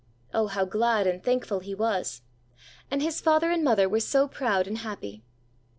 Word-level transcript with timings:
Oh, 0.33 0.47
how 0.47 0.65
glad 0.65 1.05
and 1.05 1.23
thankful 1.23 1.59
he 1.59 1.75
was! 1.75 2.23
And 2.89 3.03
his 3.03 3.21
father 3.21 3.51
and 3.51 3.63
mother 3.63 3.87
were 3.87 3.99
so 3.99 4.27
proud 4.27 4.65
and 4.65 4.79
happy. 4.79 5.21